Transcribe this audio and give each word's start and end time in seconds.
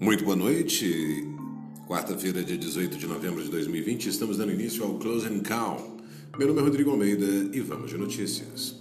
Muito 0.00 0.24
boa 0.24 0.36
noite. 0.36 1.24
Quarta-feira, 1.86 2.42
dia 2.42 2.58
18 2.58 2.98
de 2.98 3.06
novembro 3.06 3.42
de 3.42 3.48
2020, 3.48 4.08
estamos 4.08 4.36
dando 4.36 4.52
início 4.52 4.84
ao 4.84 4.98
Close 4.98 5.26
and 5.26 5.40
Call. 5.40 5.98
Meu 6.36 6.48
nome 6.48 6.60
é 6.60 6.62
Rodrigo 6.64 6.90
Almeida 6.90 7.24
e 7.52 7.60
vamos 7.60 7.90
de 7.90 7.96
notícias. 7.96 8.76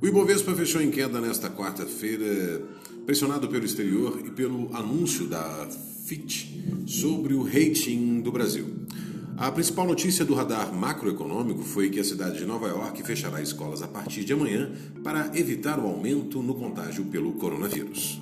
O 0.00 0.06
Ibovespa 0.06 0.52
fechou 0.54 0.82
em 0.82 0.90
queda 0.90 1.20
nesta 1.20 1.48
quarta-feira, 1.48 2.60
pressionado 3.06 3.48
pelo 3.48 3.64
exterior 3.64 4.20
e 4.24 4.30
pelo 4.30 4.74
anúncio 4.76 5.26
da 5.26 5.68
Fitch 6.04 6.48
sobre 6.86 7.34
o 7.34 7.44
rating 7.44 8.20
do 8.20 8.32
Brasil. 8.32 8.66
A 9.36 9.50
principal 9.50 9.86
notícia 9.86 10.24
do 10.24 10.34
radar 10.34 10.74
macroeconômico 10.74 11.62
foi 11.62 11.88
que 11.88 12.00
a 12.00 12.04
cidade 12.04 12.38
de 12.38 12.44
Nova 12.44 12.66
York 12.68 13.02
fechará 13.04 13.40
escolas 13.40 13.80
a 13.80 13.88
partir 13.88 14.24
de 14.24 14.32
amanhã 14.32 14.70
para 15.04 15.30
evitar 15.38 15.78
o 15.78 15.86
aumento 15.86 16.42
no 16.42 16.54
contágio 16.54 17.04
pelo 17.06 17.32
coronavírus. 17.34 18.20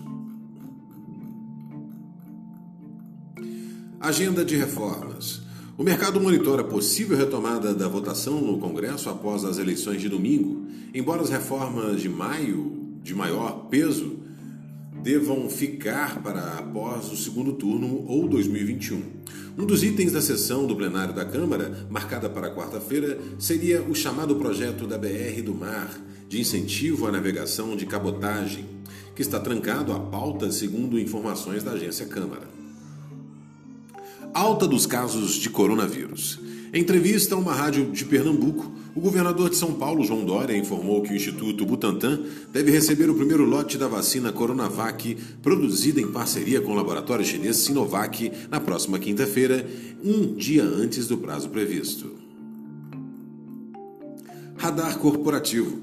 Agenda 4.00 4.42
de 4.42 4.56
reformas. 4.56 5.42
O 5.76 5.84
mercado 5.84 6.18
monitora 6.18 6.62
a 6.62 6.64
possível 6.64 7.18
retomada 7.18 7.74
da 7.74 7.86
votação 7.86 8.40
no 8.40 8.56
Congresso 8.56 9.10
após 9.10 9.44
as 9.44 9.58
eleições 9.58 10.00
de 10.00 10.08
domingo, 10.08 10.64
embora 10.94 11.20
as 11.20 11.28
reformas 11.28 12.00
de 12.00 12.08
maio 12.08 12.96
de 13.02 13.14
maior 13.14 13.66
peso 13.68 14.16
devam 15.02 15.50
ficar 15.50 16.22
para 16.22 16.40
após 16.54 17.12
o 17.12 17.16
segundo 17.16 17.52
turno 17.52 18.06
ou 18.08 18.26
2021. 18.26 19.02
Um 19.58 19.66
dos 19.66 19.84
itens 19.84 20.12
da 20.12 20.22
sessão 20.22 20.66
do 20.66 20.74
plenário 20.74 21.12
da 21.12 21.26
Câmara, 21.26 21.86
marcada 21.90 22.30
para 22.30 22.54
quarta-feira, 22.54 23.18
seria 23.38 23.82
o 23.82 23.94
chamado 23.94 24.36
projeto 24.36 24.86
da 24.86 24.96
BR 24.96 25.42
do 25.44 25.54
Mar, 25.54 26.00
de 26.26 26.40
incentivo 26.40 27.06
à 27.06 27.12
navegação 27.12 27.76
de 27.76 27.84
cabotagem, 27.84 28.64
que 29.14 29.20
está 29.20 29.38
trancado 29.38 29.92
à 29.92 30.00
pauta 30.00 30.50
segundo 30.50 30.98
informações 30.98 31.62
da 31.62 31.72
agência 31.72 32.06
Câmara. 32.06 32.59
Alta 34.32 34.66
dos 34.66 34.86
casos 34.86 35.34
de 35.34 35.50
coronavírus. 35.50 36.38
Em 36.72 36.82
entrevista 36.82 37.34
a 37.34 37.38
uma 37.38 37.52
rádio 37.52 37.90
de 37.90 38.04
Pernambuco, 38.04 38.70
o 38.94 39.00
governador 39.00 39.50
de 39.50 39.56
São 39.56 39.74
Paulo, 39.74 40.04
João 40.04 40.24
Dória, 40.24 40.56
informou 40.56 41.02
que 41.02 41.12
o 41.12 41.16
Instituto 41.16 41.66
Butantan 41.66 42.20
deve 42.52 42.70
receber 42.70 43.10
o 43.10 43.14
primeiro 43.14 43.44
lote 43.44 43.76
da 43.76 43.88
vacina 43.88 44.30
Coronavac, 44.30 45.16
produzida 45.42 46.00
em 46.00 46.12
parceria 46.12 46.60
com 46.60 46.70
o 46.70 46.76
laboratório 46.76 47.24
chinês 47.24 47.56
Sinovac, 47.56 48.30
na 48.48 48.60
próxima 48.60 49.00
quinta-feira, 49.00 49.68
um 50.02 50.34
dia 50.34 50.62
antes 50.62 51.08
do 51.08 51.18
prazo 51.18 51.48
previsto. 51.48 52.14
Radar 54.56 54.96
Corporativo. 54.98 55.76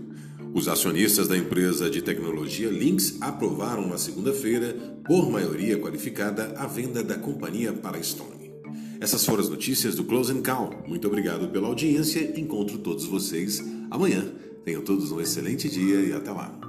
Os 0.53 0.69
acionistas 0.69 1.27
da 1.27 1.37
empresa 1.37 1.89
de 1.89 2.01
tecnologia 2.01 2.69
Lynx 2.69 3.17
aprovaram 3.19 3.85
na 3.87 3.97
segunda-feira, 3.97 4.73
por 5.05 5.29
maioria 5.29 5.77
qualificada, 5.77 6.53
a 6.57 6.65
venda 6.65 7.03
da 7.03 7.15
companhia 7.15 7.73
para 7.73 8.01
Stone. 8.01 8.36
Essas 9.07 9.25
foram 9.25 9.41
as 9.41 9.47
notícias 9.47 9.95
do 9.95 10.03
Close 10.03 10.33
Call. 10.41 10.83
Muito 10.85 11.07
obrigado 11.07 11.47
pela 11.47 11.69
audiência. 11.69 12.37
Encontro 12.37 12.77
todos 12.79 13.05
vocês 13.05 13.63
amanhã. 13.89 14.33
Tenham 14.65 14.81
todos 14.81 15.13
um 15.13 15.21
excelente 15.21 15.69
dia 15.69 16.01
e 16.01 16.11
até 16.11 16.29
lá. 16.29 16.66